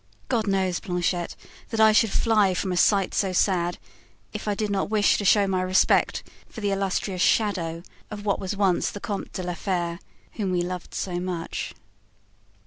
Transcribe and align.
God 0.29 0.47
knows, 0.47 0.79
Planchet, 0.79 1.35
that 1.69 1.79
I 1.79 1.91
should 1.91 2.09
fly 2.09 2.55
from 2.55 2.71
a 2.71 2.75
sight 2.75 3.13
so 3.13 3.31
sad 3.33 3.77
if 4.33 4.47
I 4.47 4.55
did 4.55 4.71
not 4.71 4.89
wish 4.89 5.19
to 5.19 5.25
show 5.25 5.45
my 5.45 5.61
respect 5.61 6.23
for 6.49 6.59
the 6.59 6.71
illustrious 6.71 7.21
shadow 7.21 7.83
of 8.09 8.25
what 8.25 8.39
was 8.39 8.57
once 8.57 8.89
the 8.89 8.99
Comte 8.99 9.31
de 9.31 9.43
la 9.43 9.53
Fere, 9.53 9.99
whom 10.31 10.49
we 10.49 10.63
loved 10.63 10.95
so 10.95 11.19
much." 11.19 11.75